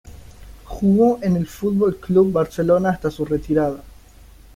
[0.65, 3.83] Jugó en el Fútbol Club Barcelona hasta su retirada.